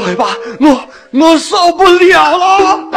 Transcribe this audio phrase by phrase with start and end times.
[0.00, 0.26] 来吧，
[0.60, 2.88] 我我受不了了。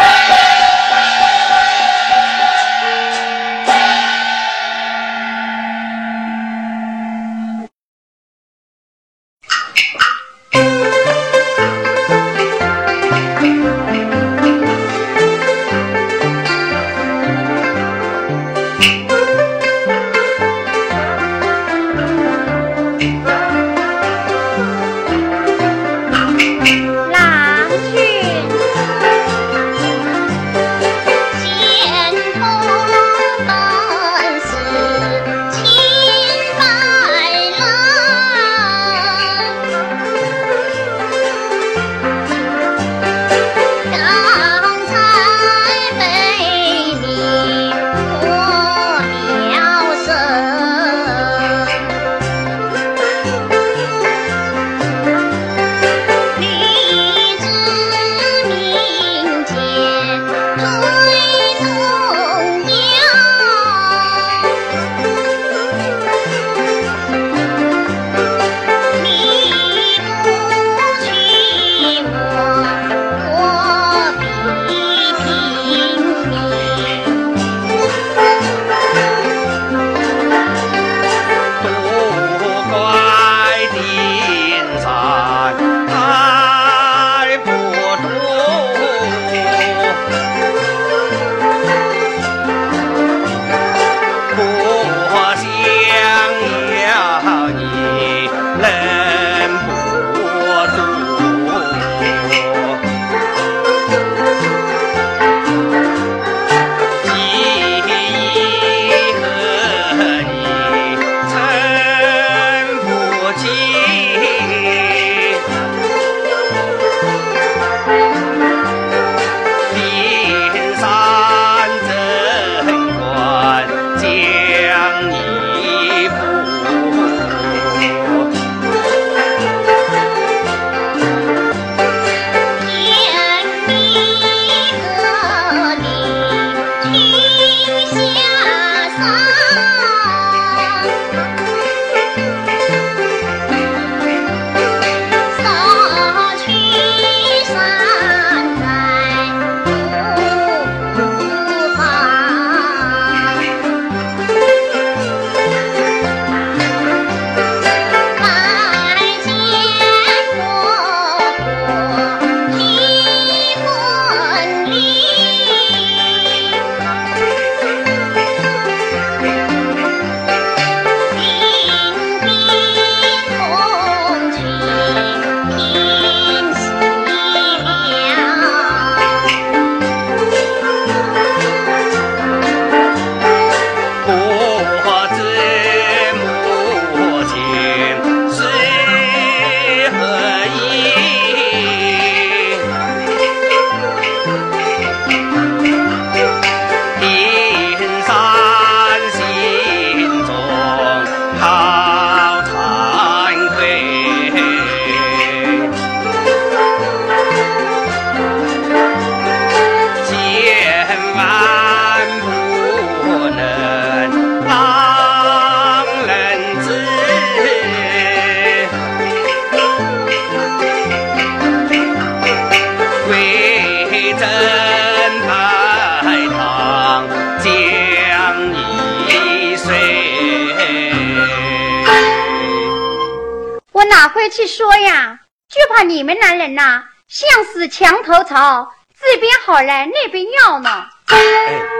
[234.29, 240.69] 去说呀，就怕你们男人呐，像是墙头草，这边好来那边要呢。
[241.07, 241.17] 哎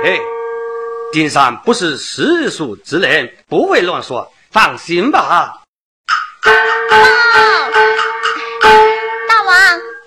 [0.05, 0.19] 哎，
[1.11, 5.61] 丁山不是世俗之人，不会乱说，放心吧。
[9.27, 9.55] 大王，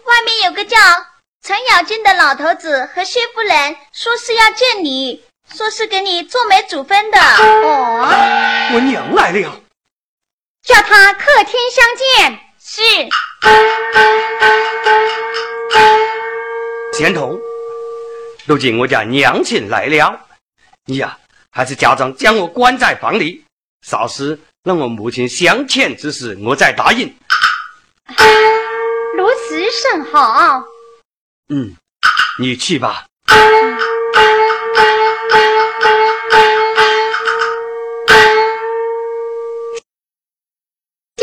[0.05, 0.79] 外面有个叫
[1.43, 5.23] 程咬金的老头子和薛夫人，说是要见你，
[5.53, 7.19] 说是给你做媒主分的。
[7.19, 8.09] 哦，
[8.75, 9.61] 我娘来了。
[10.69, 12.39] 叫他客厅相见。
[12.61, 12.83] 是。
[16.93, 17.41] 贤童，
[18.45, 20.21] 如今我家娘亲来了，
[20.85, 21.17] 你呀，
[21.51, 23.43] 还是假装将我关在房里，
[23.81, 27.17] 少时让我母亲相见之时，我再答应。
[29.17, 30.63] 如此甚好。
[31.49, 31.75] 嗯，
[32.39, 33.07] 你去吧。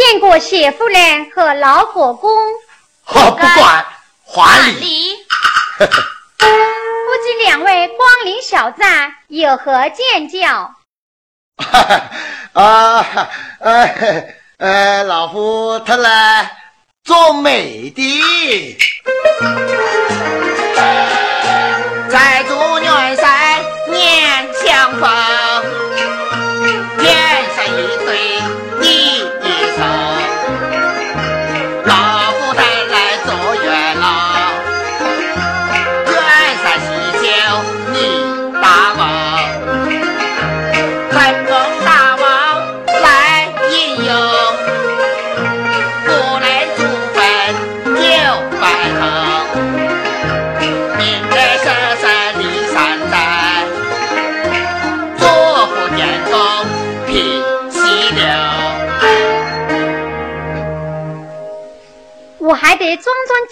[0.07, 2.29] 见过谢夫人和老火公，
[3.03, 3.83] 好不管。
[4.23, 5.15] 还礼。
[5.77, 5.85] 不
[7.23, 10.75] 知两位光临小站，有何见教？
[12.53, 13.29] 啊，
[13.59, 13.89] 呃
[14.59, 16.51] 呃，老夫特来
[17.03, 18.77] 做媒的，
[22.09, 25.09] 在祝元帅年相逢，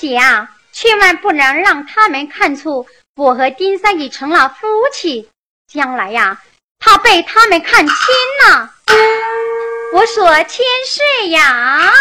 [0.03, 2.85] 姐啊，千万不能让他们看出
[3.15, 5.29] 我和丁三已成了夫妻。
[5.65, 6.41] 将来呀，
[6.77, 7.95] 怕被他们看清
[8.45, 8.69] 了。
[9.93, 11.93] 我说千岁呀！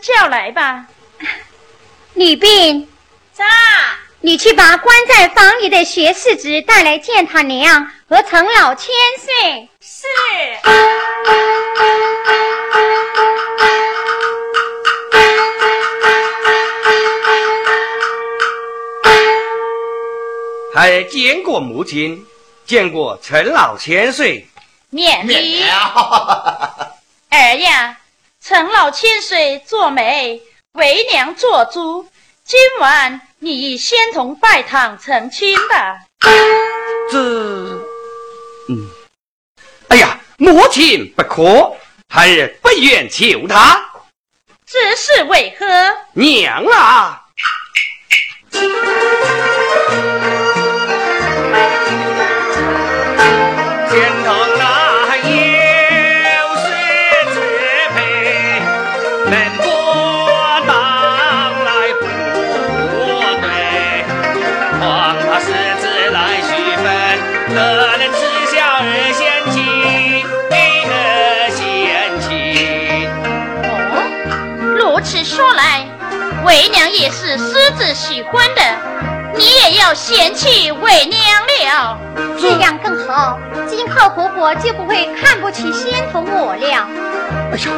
[0.00, 0.86] 叫来吧。
[2.14, 2.88] 女兵，
[3.32, 3.44] 在。
[4.20, 9.68] 你去把关在房里的学士子带来见他娘和陈老千岁。
[9.80, 10.06] 是。
[20.74, 22.26] 还见过母亲，
[22.66, 24.44] 见过陈老千岁。
[24.90, 25.62] 免免礼。
[25.62, 26.96] 了。
[27.30, 27.96] 儿呀，
[28.48, 30.40] 陈老千岁做媒，
[30.74, 32.06] 为娘做主。
[32.44, 35.98] 今晚你先同拜堂成亲吧。
[37.10, 37.18] 这，
[38.68, 38.88] 嗯，
[39.88, 41.76] 哎呀，母亲不可，
[42.08, 43.84] 孩儿不愿求他。
[44.64, 45.66] 这是为何？
[46.12, 47.24] 娘啊，
[76.66, 78.60] 为娘也是狮子喜欢的，
[79.36, 81.96] 你也要嫌弃为娘了。
[82.40, 86.88] 这样更好，今后婆婆就不会看不起先同我了。
[87.52, 87.70] 哎呀，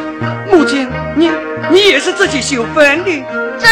[0.51, 1.31] 母亲，你
[1.69, 3.11] 你也是自己修分的。
[3.59, 3.69] 正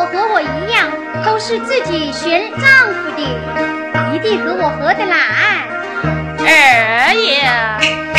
[0.00, 0.90] 我和我一样，
[1.26, 2.62] 都是自己寻丈
[2.94, 3.22] 夫的，
[4.14, 5.14] 一定和我合得来。
[6.38, 8.09] 二爷。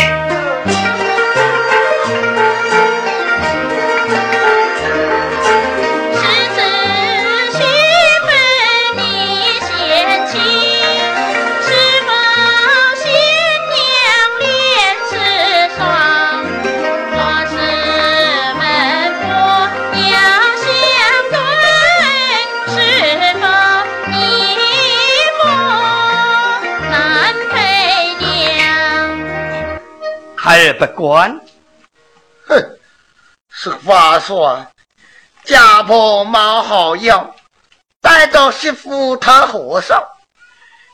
[30.58, 31.40] 儿不管，
[32.48, 32.80] 哼，
[33.50, 34.68] 是话说，
[35.44, 37.36] 家婆冒好药，
[38.02, 40.04] 带着媳妇讨和尚。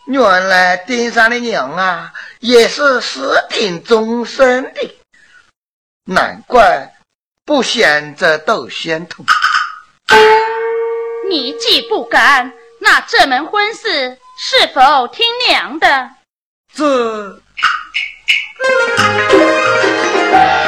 [0.08, 4.96] 原来丁上的娘啊，也是私定终身的，
[6.06, 6.96] 难怪
[7.44, 9.26] 不嫌这斗仙童。
[11.30, 16.10] 你既不敢，那这门婚事是否听娘的？
[16.74, 17.42] 这。
[18.60, 18.68] 娘，
[20.30, 20.67] 本来丁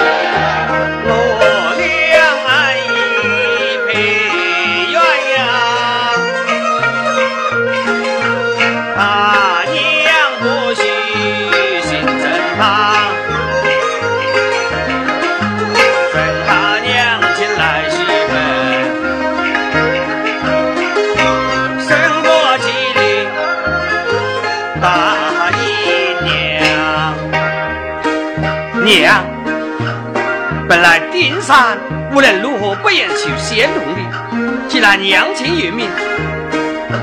[31.49, 31.79] 山
[32.13, 35.89] 无论如何不愿求仙童的，既然娘亲有命，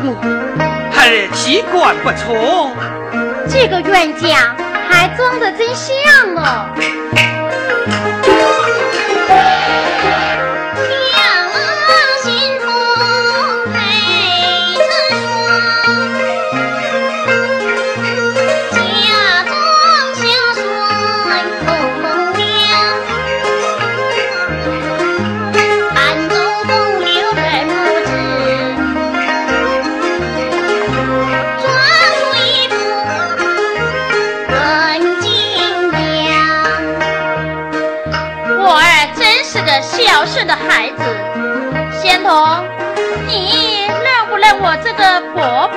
[0.04, 0.14] 我
[0.92, 2.70] 还习惯不错。
[3.48, 4.54] 这个冤家
[4.88, 5.96] 还装得真像
[6.36, 6.70] 哦。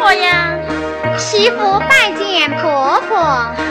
[0.10, 0.58] 婆呀？
[1.20, 3.69] 媳妇拜见婆婆。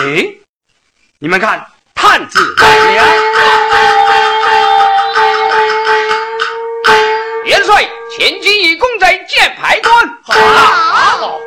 [0.00, 0.32] 哎，
[1.18, 3.02] 你们看，探子来了。
[7.44, 7.84] 元帅，
[8.16, 10.08] 前军已攻在箭牌关。
[10.22, 11.40] 好。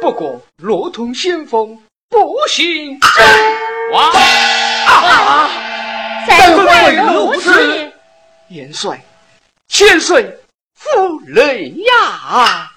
[0.00, 1.76] 不过罗通先锋
[2.08, 3.00] 不行。
[3.92, 4.12] 哇！
[4.86, 5.50] 啊！
[6.28, 7.92] 怎会如此？
[8.48, 9.04] 元帅，
[9.66, 10.38] 千岁
[10.76, 12.70] 夫人呀！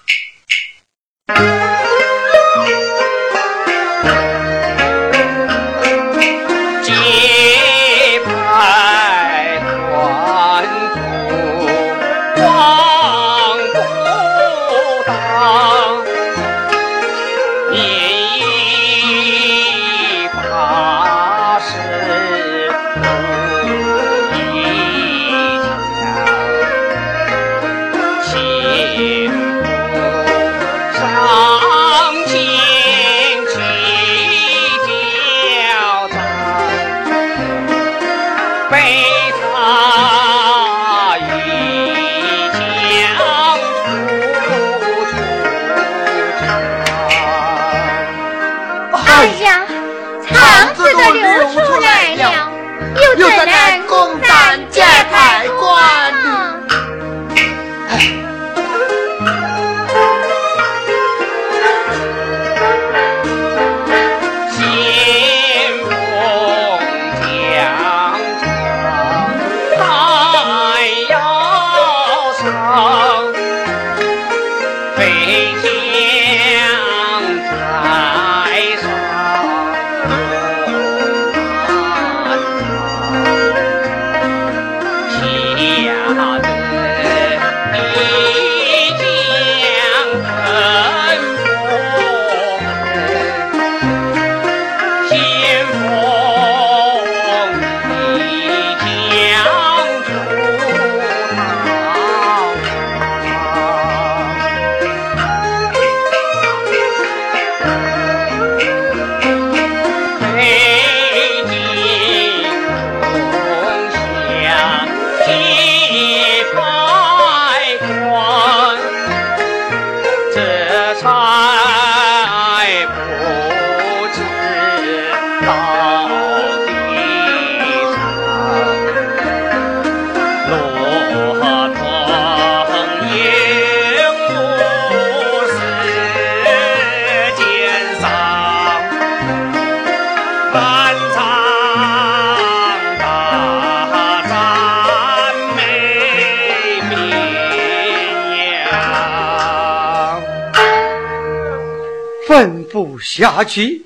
[153.14, 153.84] 下去，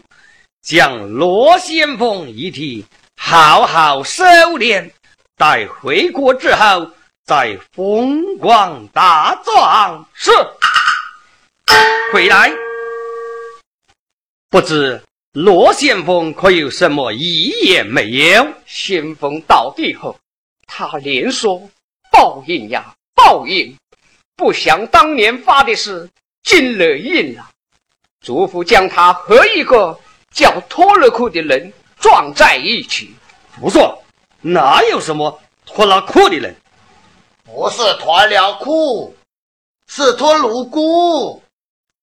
[0.62, 2.84] 将罗先锋遗体
[3.16, 4.22] 好好收
[4.56, 4.88] 敛，
[5.34, 6.92] 待回国之后
[7.24, 10.08] 再风光大壮。
[10.14, 10.30] 是，
[12.12, 12.52] 回来，
[14.48, 18.46] 不知罗先锋可有什么遗言没有？
[18.64, 20.16] 先锋到地后，
[20.68, 21.68] 他连说
[22.12, 23.76] 报应呀，报应！
[24.36, 26.08] 不想当年发的是
[26.44, 27.50] 金勒印啊。
[28.26, 29.96] 嘱咐将他和一个
[30.32, 33.14] 叫脱了裤的人撞在一起。
[33.60, 34.02] 不错，
[34.40, 36.52] 哪有什么脱了裤的人？
[37.44, 39.14] 不是脱了裤，
[39.86, 41.40] 是脱鲁姑。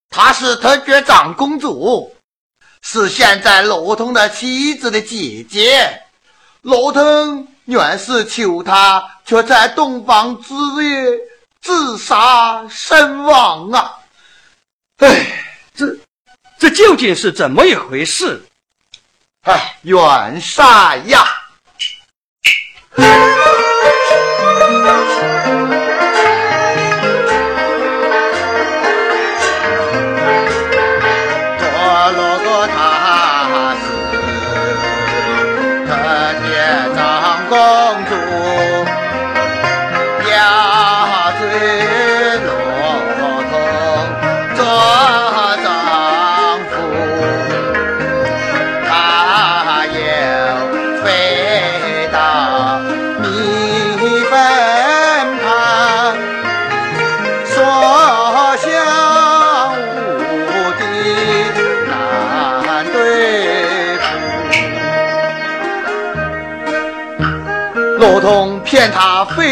[0.10, 2.16] 她是特厥长公主，
[2.82, 6.02] 是现在罗通的妻子的姐姐。
[6.62, 11.20] 罗通原是求她，却在洞房之夜
[11.60, 14.00] 自杀身亡啊！
[15.00, 15.43] 哎，这。
[16.64, 18.42] 这究竟是怎么一回事？
[19.42, 21.28] 哎，元帅呀！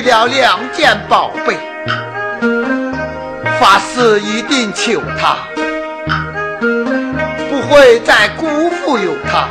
[0.02, 1.58] 了两件宝贝，
[3.60, 5.36] 发誓一定求他，
[7.50, 9.48] 不会再辜负有他。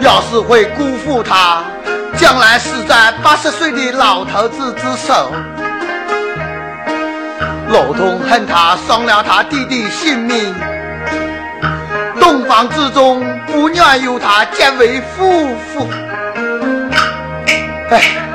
[0.00, 1.62] 要是会辜负他，
[2.16, 5.32] 将来死在八十岁的老头子之手。
[7.68, 10.54] 老童恨他伤了他弟弟性命，
[12.20, 15.88] 洞房之中不愿由他结为夫妇。
[17.90, 18.27] 哎。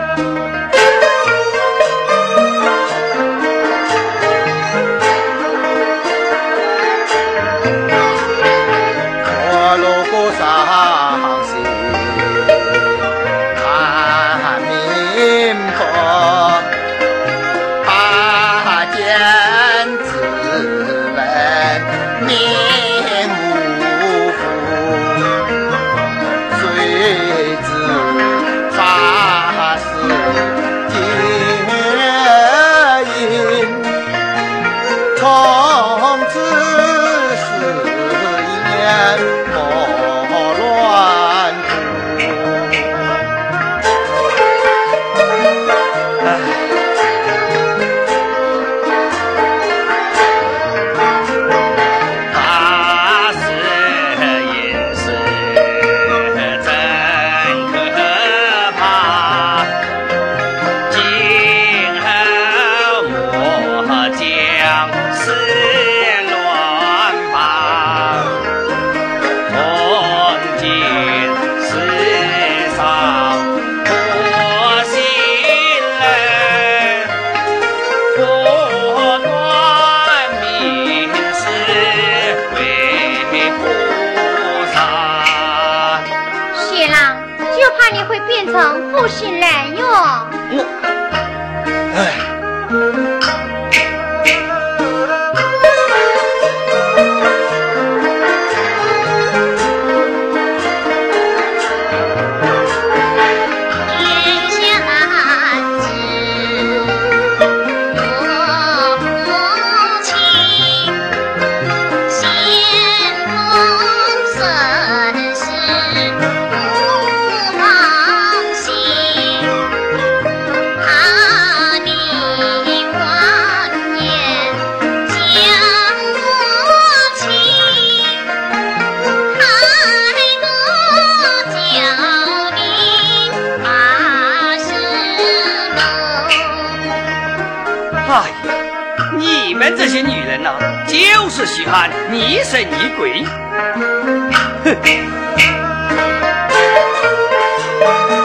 [147.83, 148.22] 什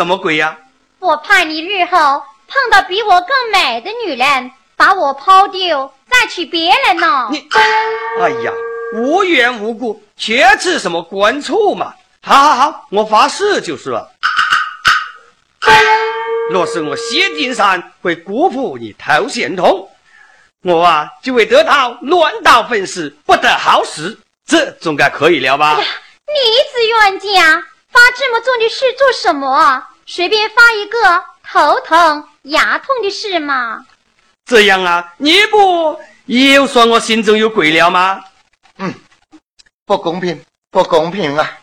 [0.00, 0.56] 什么鬼呀？
[0.98, 7.28] 我怕你日后碰到比我更美的女人，把我抛丢，再娶别人呢。
[7.30, 7.46] 你，
[8.18, 8.50] 哎呀，
[8.94, 11.92] 无缘无故，缺吃什么官处嘛？
[12.22, 14.10] 好好好，我发誓就是了。
[16.50, 19.86] 若是我谢金山会辜负你头贤通，
[20.62, 25.76] 我啊就会得到乱刀粉丝，不得好死，这总该可以了吧？
[25.76, 25.84] 你
[26.72, 29.86] 子冤家，发这么重的事做什么？
[30.06, 33.84] 随便发一个头疼牙痛的事嘛？
[34.44, 38.24] 这样啊，你不又说我心中有鬼了吗？
[38.78, 38.92] 嗯，
[39.84, 41.58] 不公平，不公平啊！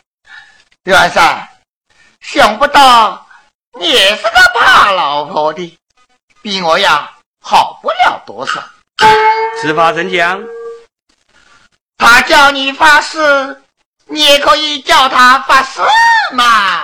[0.83, 1.49] 元帅，
[2.21, 3.27] 想不到
[3.77, 5.77] 你也是个怕老婆的，
[6.41, 7.11] 比我呀
[7.41, 8.63] 好不了多少。
[9.61, 10.41] 此法怎讲？
[11.97, 13.61] 他叫你发誓，
[14.09, 15.81] 你可以叫他发誓
[16.33, 16.83] 嘛。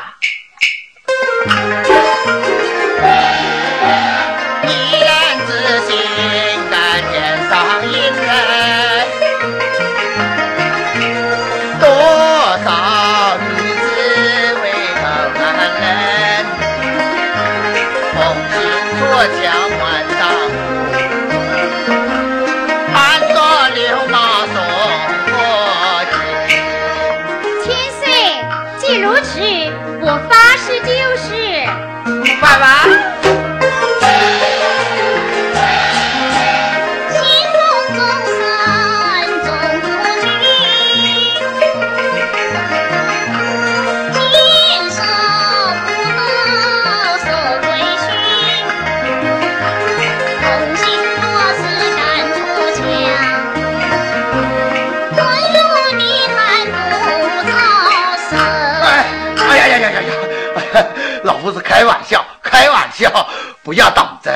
[62.93, 63.29] 笑，
[63.63, 64.33] 不要当真。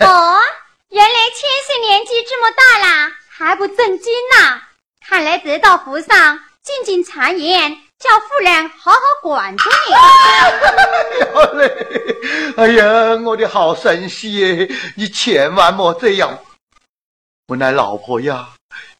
[0.00, 0.40] 哦，
[0.88, 4.60] 原来千岁年纪这么大啦，还不正经呐、
[5.08, 9.94] 看来得到府上进进谗言，叫夫人好好管住你。
[11.34, 11.86] 好嘞！
[12.56, 16.38] 哎呀，我的好神仙耶，你千万莫这样。
[17.46, 18.50] 我那老婆呀，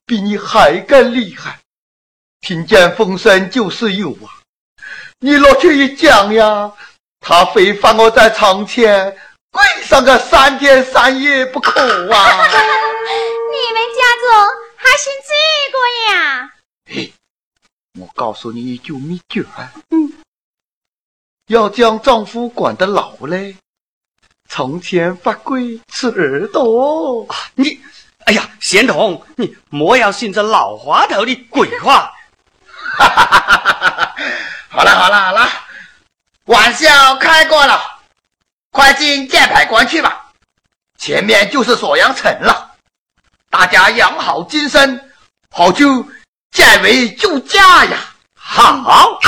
[0.06, 1.58] 比你还更厉害，
[2.40, 4.40] 听见风声就是有啊。
[5.18, 6.72] 你落去一讲呀，
[7.20, 9.16] 她非放我在床前
[9.50, 11.80] 跪上个三天三夜不可
[12.12, 12.46] 啊！
[13.52, 15.33] 你们家中还信这
[15.70, 15.78] 个
[16.14, 16.52] 呀？
[16.90, 17.12] 嘿，
[18.00, 19.44] 我告诉你一句秘诀，
[19.90, 20.12] 嗯，
[21.48, 23.56] 要将丈夫管得牢嘞，
[24.48, 27.26] 从前发贵吃耳朵。
[27.54, 27.80] 你，
[28.24, 32.12] 哎呀，贤童，你莫要信这老滑头的鬼话。
[32.96, 34.16] 哈哈哈哈哈哈！
[34.68, 35.48] 好了好了好了，
[36.50, 37.80] 玩笑开过了，
[38.72, 40.20] 快进箭牌关去吧，
[40.98, 42.72] 前面就是锁阳城了，
[43.50, 45.12] 大家养好精神，
[45.52, 46.04] 好就
[46.50, 47.96] 见为救驾呀。
[48.34, 49.20] 好，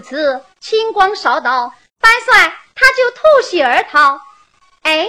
[0.00, 4.18] 光数次，青光烧刀，半帅他就吐血而逃。
[4.82, 5.06] 哎，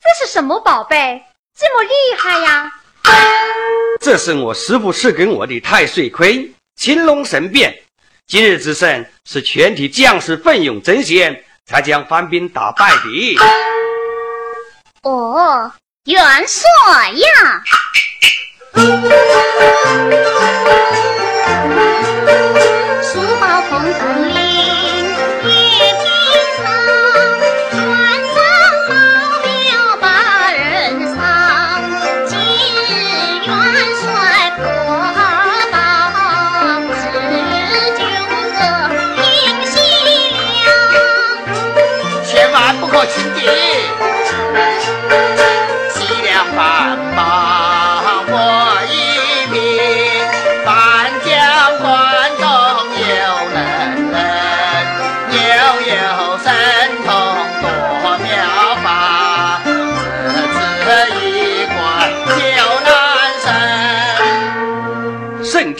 [0.00, 1.24] 这是什么宝贝？
[1.58, 2.70] 这么厉害呀！
[4.00, 7.82] 这是我师傅赐给我的太岁盔，青龙神变。
[8.28, 13.38] 今日之胜是全体将士奋勇争先，才将番兵打败的。
[15.02, 15.72] 哦，
[16.04, 17.62] 元帅呀！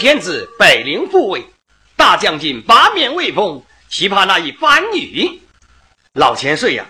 [0.08, 1.44] 天子北陵护卫，
[1.94, 5.38] 大将军八面威风，岂怕那一番女？
[6.14, 6.86] 老千岁呀、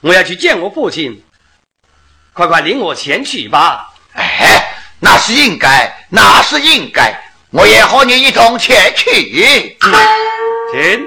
[0.00, 1.22] 我要去见我父亲，
[2.32, 3.92] 快快领我前去吧。
[4.14, 7.14] 哎，那是应该，那是应该，
[7.50, 9.76] 我也和你一同前去。
[10.72, 11.06] 请。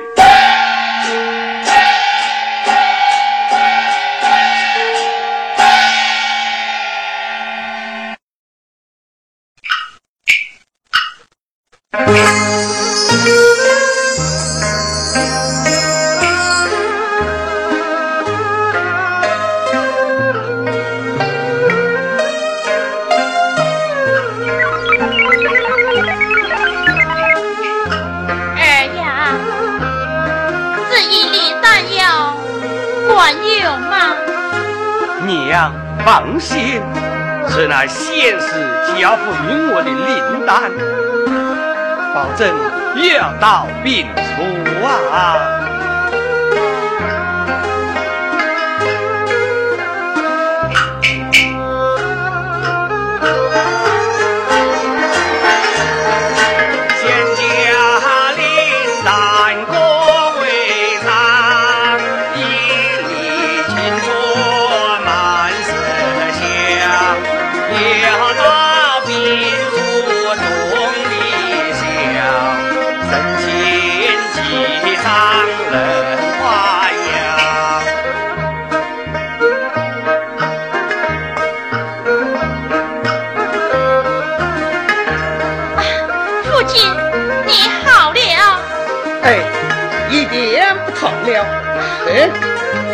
[11.97, 12.03] 二
[28.97, 29.01] 丫
[30.89, 31.65] 这一粒丹
[31.95, 32.35] 药
[33.07, 33.93] 管用吗？
[35.25, 35.71] 娘
[36.05, 36.81] 放心
[37.47, 38.47] 是那仙师
[38.99, 40.71] 家父名我的灵丹。
[42.15, 42.47] 保证
[43.11, 44.41] 药到病除
[45.11, 45.54] 啊！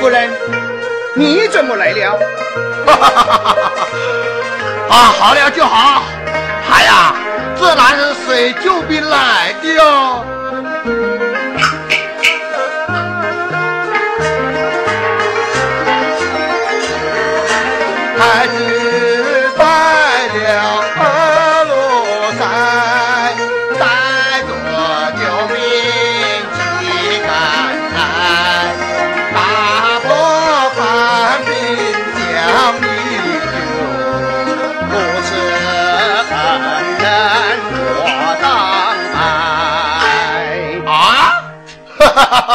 [0.01, 0.31] 夫人，
[1.13, 2.17] 你怎么来了？
[4.89, 6.01] 啊，好了就好。
[6.71, 7.13] 哎呀，
[7.55, 10.25] 这哪是水救兵来的哟？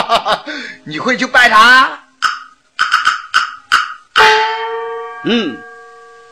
[0.84, 2.00] 你会去拜他？
[5.24, 5.60] 嗯，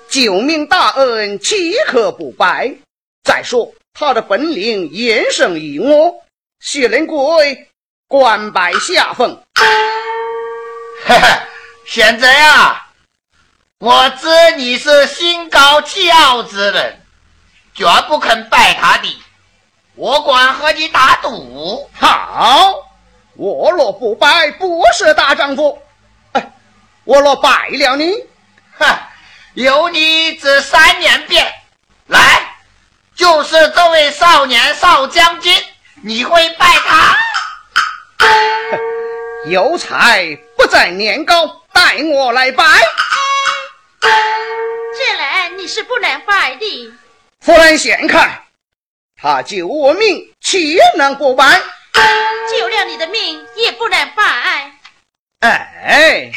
[0.08, 2.74] 救命大恩岂可不拜？
[3.24, 6.22] 再说他的本领严胜于我，
[6.60, 7.68] 薛仁贵
[8.06, 9.42] 官拜下风。
[11.06, 11.28] 嘿嘿，
[11.86, 12.88] 现在啊，
[13.78, 17.00] 我知你是心高气傲之人，
[17.74, 19.08] 绝不肯拜他的。
[19.96, 21.88] 我管和你打赌。
[21.92, 22.83] 好，
[23.36, 25.78] 我若不拜，不是大丈夫。
[26.32, 26.52] 哎，
[27.04, 28.12] 我若拜了你，
[28.78, 29.10] 哈，
[29.54, 31.46] 有你这三年变，
[32.06, 32.56] 来，
[33.14, 35.52] 就是这位少年少将军，
[36.02, 37.16] 你会拜他？
[39.50, 42.64] 有才不在年高，待我来拜。
[45.56, 46.92] 你是不能拜的。
[47.40, 48.42] 夫人闲看，
[49.16, 51.58] 他救我命，岂能不摆？
[52.50, 54.72] 救了你的命，也不能摆。
[55.40, 56.32] 哎。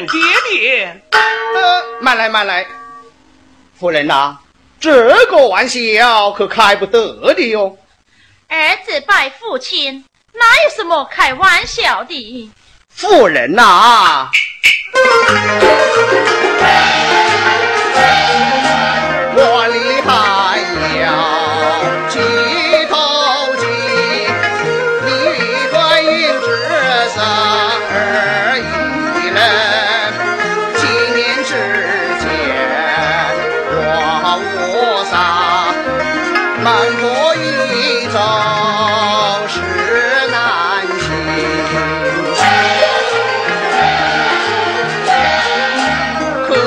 [0.00, 2.66] 见爹爹，呃，慢来慢来，
[3.78, 4.38] 夫人呐，
[4.80, 7.76] 这个玩笑可开不得的哟。
[8.48, 12.50] 儿子拜父亲，哪有什么开玩笑的？
[12.88, 14.30] 夫人呐，
[18.52, 18.59] 我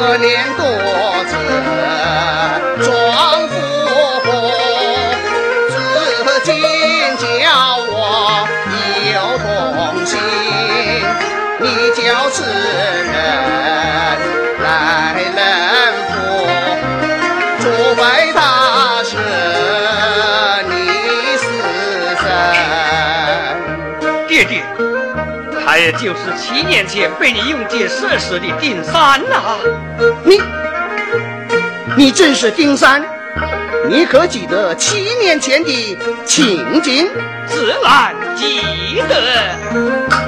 [0.03, 1.22] 这
[25.97, 29.57] 就是七年前被你用箭射死的丁三呐！
[30.23, 30.41] 你，
[31.95, 33.03] 你正是丁三？
[33.87, 37.07] 你可记得七年前的情景？
[37.47, 40.22] 自然记得。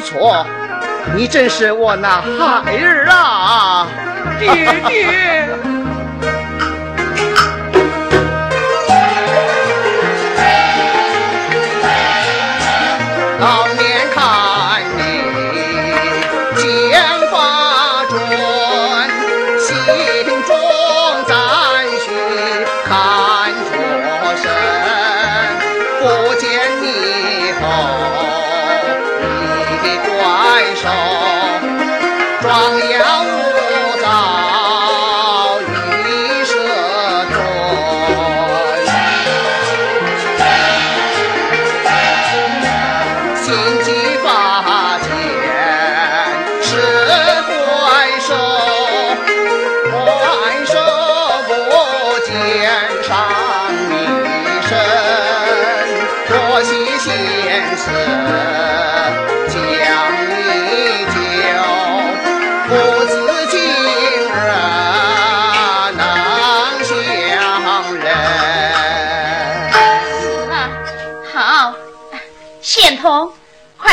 [0.00, 0.46] 不错，
[1.14, 3.86] 你真是我那孩儿啊，
[4.38, 4.48] 爹
[4.88, 5.46] 爹。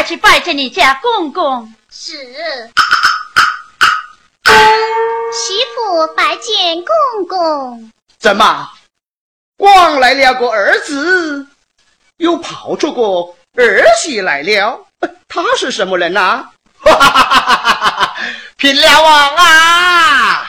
[0.08, 1.74] 去拜见你家公公。
[1.92, 2.14] 是。
[5.34, 7.92] 媳妇拜见公公。
[8.18, 8.70] 怎么，
[9.58, 11.46] 光来了个儿子，
[12.18, 13.02] 又跑出个
[13.62, 14.80] 儿媳来了？
[15.28, 16.46] 他是什么人呐？
[16.80, 18.16] 哈哈哈哈哈哈！
[18.56, 20.46] 平了王啊！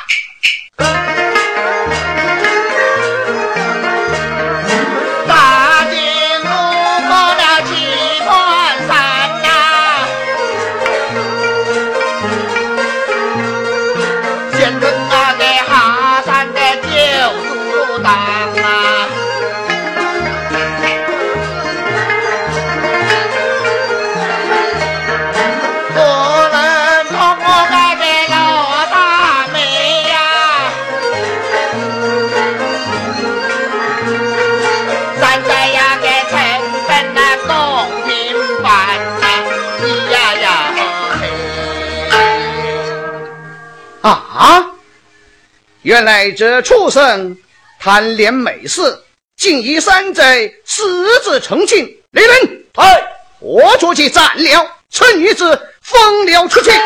[45.89, 47.35] 原来这畜生
[47.81, 49.03] 贪恋美色，
[49.39, 51.79] 竟以山贼私自成亲。
[52.11, 53.03] 李人，哎，
[53.41, 56.71] 我出去斩了，此女子风流出去。
[56.71, 56.77] 是。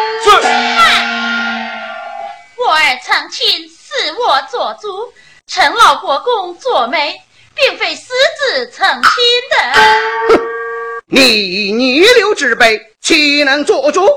[2.64, 5.12] 我儿成亲是我做主，
[5.48, 7.20] 陈老国公做媒，
[7.56, 9.10] 并非私自成亲
[9.50, 9.56] 的。
[10.28, 10.40] 哼，
[11.10, 14.08] 你逆流之辈，岂能做主？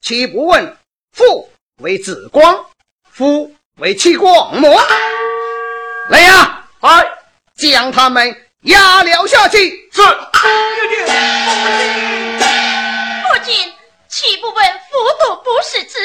[0.00, 0.76] 岂不问
[1.12, 1.48] 父
[1.80, 2.66] 为子光，
[3.08, 4.68] 夫为妻光么？
[6.10, 7.04] 来呀，哎，
[7.56, 9.88] 将他们押了下去。
[9.92, 10.02] 是。
[13.22, 13.72] 父亲，
[14.08, 15.98] 岂不闻父都不是子？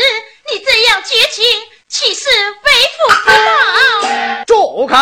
[0.50, 1.44] 你这样绝情，
[1.90, 4.46] 岂是为父之道？
[4.46, 4.96] 住口！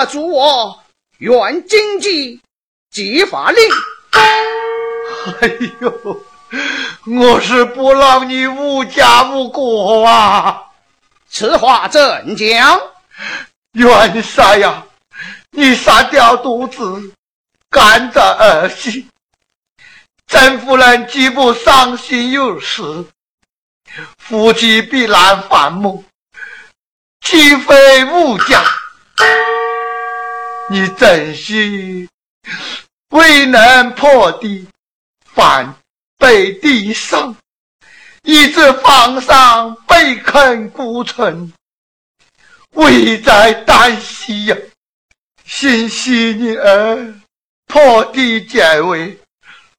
[0.00, 0.82] 为何阻我
[1.18, 2.40] 原经济
[2.90, 3.70] 即法令？
[5.42, 5.48] 哎
[5.80, 6.24] 呦，
[7.20, 10.62] 我是不让你无家无国啊！
[11.28, 12.80] 此话怎讲？
[13.72, 14.86] 元帅呀，
[15.50, 17.12] 你杀掉独子，
[17.68, 19.06] 赶着儿媳。
[20.26, 23.06] 甄夫人既不伤心又死，
[24.16, 26.02] 夫妻必然反目，
[27.20, 28.64] 岂非无家？
[30.72, 32.08] 你真是
[33.08, 34.68] 未能破敌，
[35.24, 35.74] 反
[36.16, 37.34] 被敌伤，
[38.22, 41.52] 以致皇上被困孤城。
[42.74, 44.56] 危在旦夕呀！
[45.44, 47.14] 幸惜你儿
[47.66, 49.18] 破敌解围，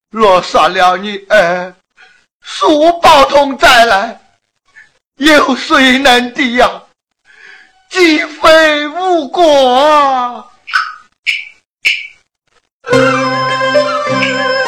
[0.10, 1.74] 若杀了你儿，
[2.44, 4.20] 蜀宝通再来，
[5.16, 6.84] 有谁能敌呀？
[7.90, 10.51] 既非无果啊！
[12.94, 14.61] 二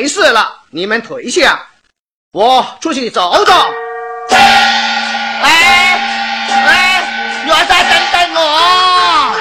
[0.00, 1.60] 没事了，你们退下，
[2.32, 3.52] 我出去走走。
[4.30, 5.50] 哎
[6.64, 9.36] 哎，元帅等等我！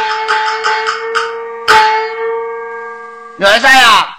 [3.38, 4.18] 元帅呀，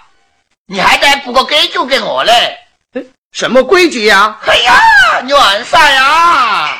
[0.65, 2.57] 你还得补个规矩给我嘞。
[3.33, 4.35] 什么规矩呀？
[4.47, 4.81] 哎呀，
[5.21, 6.75] 元帅呀！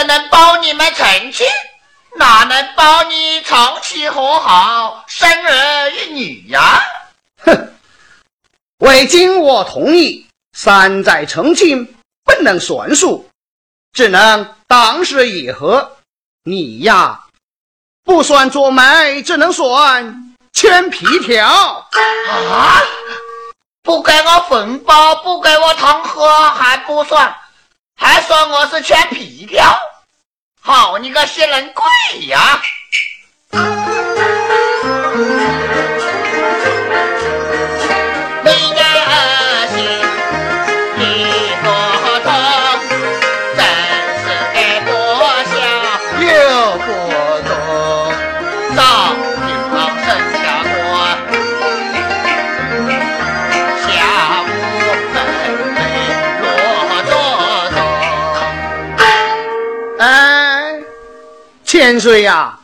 [0.00, 1.46] 美丽怎能保你们成亲？
[2.16, 6.82] 哪能保你长期和好，生儿育女呀？
[7.44, 7.74] 哼，
[8.78, 10.26] 未经我同意，
[10.56, 11.84] 三载成亲
[12.24, 13.28] 不能算数，
[13.92, 15.98] 只能当时议和。
[16.44, 17.26] 你呀，
[18.02, 21.46] 不算做媒，只能算牵皮条。
[21.46, 22.82] 啊！
[23.82, 27.34] 不给我红包，不给我糖喝，还不算，
[27.96, 29.78] 还说我是圈皮条。
[30.72, 32.62] 好你个仙人鬼呀！
[61.90, 62.56] 千岁呀，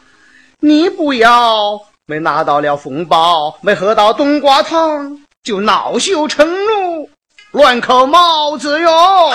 [0.61, 7.11] 你不要没拿到了红包，没喝到冬瓜汤，就恼羞成怒，
[7.51, 9.33] 乱扣帽子哟！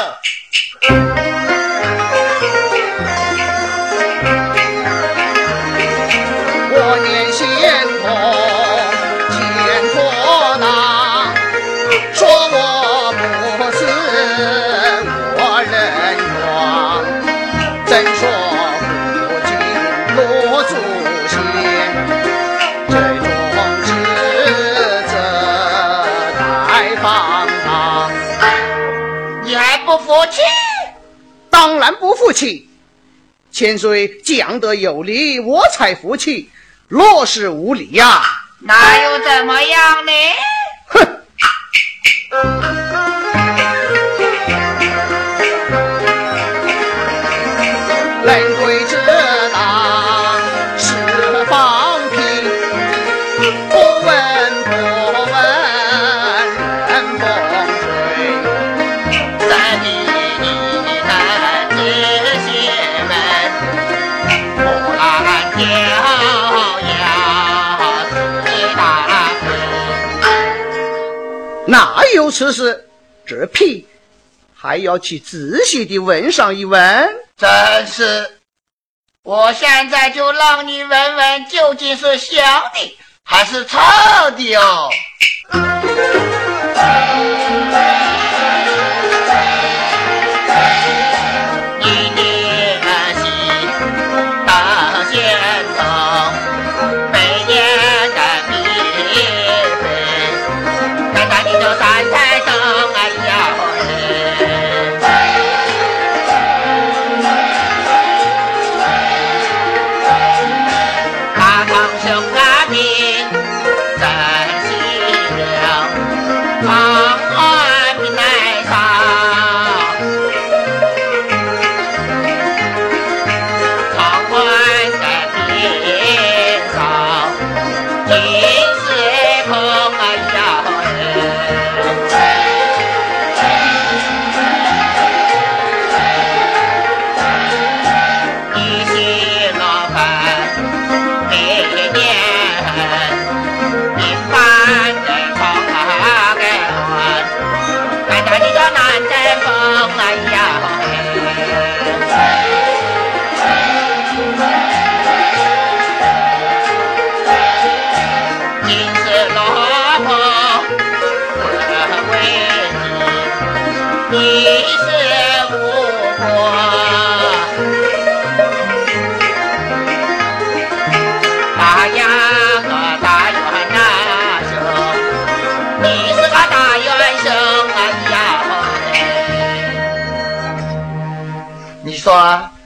[32.31, 32.69] 服气。
[33.51, 36.47] 千岁讲得有理，我才服气；
[36.87, 38.23] 若是无理呀、
[38.59, 40.11] 那又怎么样呢？
[40.87, 41.05] 哼！
[72.31, 72.87] 此事？
[73.23, 73.85] 这屁
[74.55, 76.79] 还要去仔细的闻上一闻。
[77.37, 78.37] 真是！
[79.23, 82.41] 我现在就让你闻闻，究竟是香
[82.73, 83.77] 的还是臭
[84.35, 84.89] 的哦！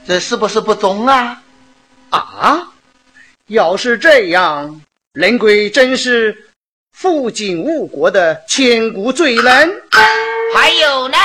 [0.06, 1.42] 这是不是不忠啊？
[2.10, 2.68] 啊！
[3.48, 4.80] 要是这样，
[5.12, 6.36] 人贵真是
[6.92, 9.82] 负荆误国的千古罪人。
[10.54, 11.16] 还有呢。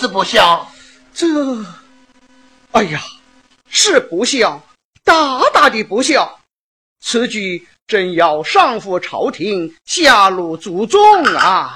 [0.00, 0.64] 是不孝，
[1.12, 1.26] 这，
[2.70, 3.00] 哎呀，
[3.68, 4.62] 是不孝，
[5.04, 6.38] 大大的不孝。
[7.00, 11.72] 此举真要上负朝廷，下入祖宗啊！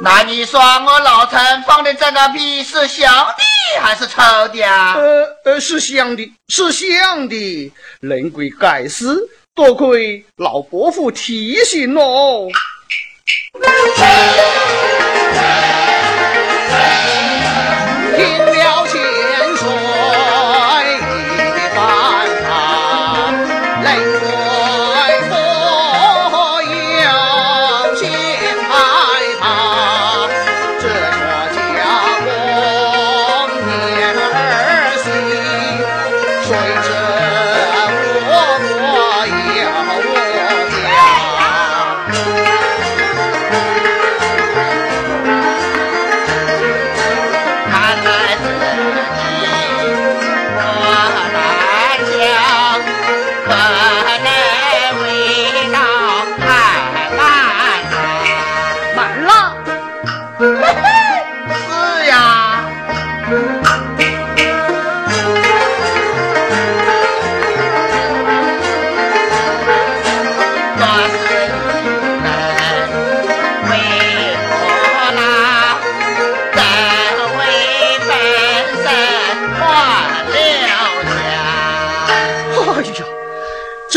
[0.00, 4.94] 那你说我老陈放的这个屁是香的还是臭的啊？
[4.94, 7.72] 呃呃，是香的，是香的。
[7.98, 12.46] 人鬼盖世，多亏老伯父提醒哦。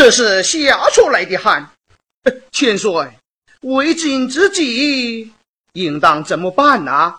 [0.06, 1.68] 这是吓出来的汗，
[2.52, 3.10] 千岁，
[3.62, 5.32] 为今之计，
[5.72, 7.12] 应当怎么办呢？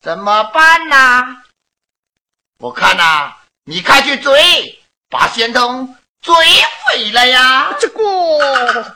[0.00, 1.42] 怎么办呢？
[2.60, 3.32] 我看呐，
[3.64, 4.78] 你快去追，
[5.10, 7.74] 把仙童追回来呀！
[7.80, 7.98] 这个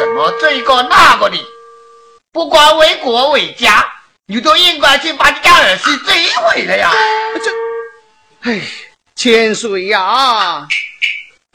[0.00, 1.36] 什么这个那个的，
[2.32, 3.86] 不管为国为家，
[4.26, 6.90] 你都应该去把你家儿媳追回来呀！
[8.42, 8.60] 这，哎，
[9.14, 10.66] 千岁呀！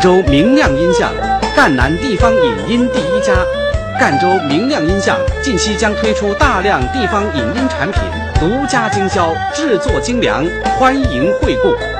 [0.00, 1.12] 州明亮音像
[1.54, 3.34] 赣南地方影音第一家。
[3.98, 8.00] 赣州明亮音像近期将推出大量地方影音产品
[8.40, 10.42] 独家经销制作精良
[10.78, 11.99] 欢迎惠顾。